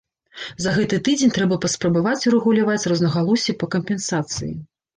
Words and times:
За 0.63 0.71
гэты 0.77 0.97
тыдзень 1.07 1.33
трэба 1.35 1.59
паспрабаваць 1.67 2.27
урэгуляваць 2.31 2.89
рознагалоссі 2.95 3.59
па 3.63 3.73
кампенсацыі. 3.79 4.53